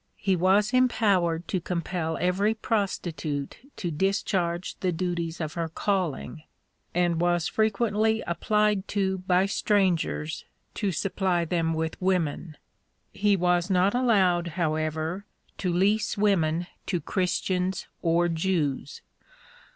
He 0.17 0.35
was 0.35 0.73
empowered 0.73 1.47
to 1.49 1.61
compel 1.61 2.17
every 2.19 2.55
prostitute 2.55 3.59
to 3.75 3.91
discharge 3.91 4.75
the 4.79 4.91
duties 4.91 5.39
of 5.39 5.53
her 5.53 5.69
calling, 5.69 6.41
and 6.95 7.21
was 7.21 7.47
frequently 7.47 8.21
applied 8.25 8.87
to 8.87 9.19
by 9.19 9.45
strangers 9.45 10.43
to 10.73 10.91
supply 10.91 11.45
them 11.45 11.75
with 11.75 12.01
women. 12.01 12.57
He 13.13 13.35
was 13.37 13.69
not 13.69 13.93
allowed, 13.93 14.47
however, 14.57 15.23
to 15.59 15.71
lease 15.71 16.17
women 16.17 16.65
to 16.87 16.99
Christians 16.99 17.85
or 18.01 18.27
Jews. 18.27 19.03